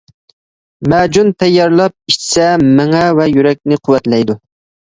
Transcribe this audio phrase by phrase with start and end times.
[0.93, 2.49] مەجۈن تەييارلاپ ئىچسە
[2.81, 4.39] مېڭە ۋە يۈرەكنى قۇۋۋەتلەيدۇ.